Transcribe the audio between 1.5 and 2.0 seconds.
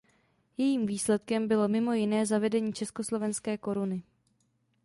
mimo